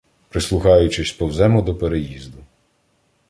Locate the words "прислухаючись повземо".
0.29-1.61